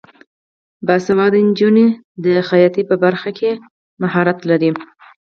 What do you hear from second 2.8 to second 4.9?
په برخه کې مهارت لري.